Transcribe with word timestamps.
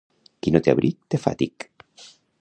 Qui 0.45 0.53
no 0.55 0.61
té 0.67 0.73
abric, 0.73 0.97
té 1.15 1.19
fatic. 1.27 1.71